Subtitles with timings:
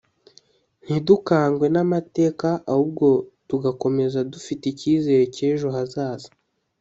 [0.83, 3.07] ntidukangwe n’amateka ahubwo
[3.49, 6.29] tugakomeza dufite icyizere cy’ejo hazaza